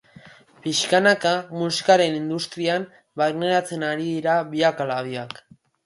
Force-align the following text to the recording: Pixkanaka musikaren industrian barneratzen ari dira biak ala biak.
Pixkanaka 0.61 1.33
musikaren 1.59 2.17
industrian 2.21 2.89
barneratzen 3.23 3.89
ari 3.95 4.11
dira 4.13 4.43
biak 4.57 4.87
ala 4.89 5.03
biak. 5.13 5.43